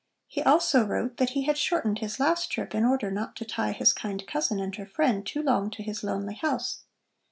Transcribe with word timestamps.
He 0.25 0.41
also 0.41 0.83
wrote 0.83 1.17
that 1.17 1.29
he 1.37 1.43
had 1.43 1.59
shortened 1.59 1.99
his 1.99 2.19
last 2.19 2.49
trip 2.49 2.73
in 2.73 2.83
order 2.85 3.11
not 3.11 3.35
to 3.35 3.45
tie 3.45 3.71
his 3.71 3.93
kind 3.93 4.25
cousin 4.25 4.59
and 4.59 4.75
her 4.77 4.85
friend 4.87 5.23
too 5.23 5.43
long 5.43 5.69
to 5.69 5.83
his 5.83 6.03
lonely 6.03 6.33
house. 6.33 6.85